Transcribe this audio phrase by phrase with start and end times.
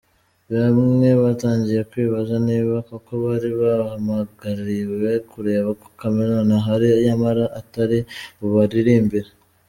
[0.53, 7.99] Bamwe batangiye kwibaza niba koko bari bahamagariwe kureba ko Chameleone ahari nyamara atari
[8.39, 9.29] bubaririmbire.